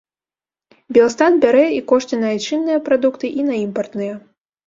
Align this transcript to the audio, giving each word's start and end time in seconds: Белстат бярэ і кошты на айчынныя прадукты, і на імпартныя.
Белстат 0.95 1.33
бярэ 1.43 1.65
і 1.75 1.81
кошты 1.91 2.15
на 2.23 2.27
айчынныя 2.33 2.79
прадукты, 2.87 3.25
і 3.43 3.45
на 3.51 3.55
імпартныя. 3.65 4.13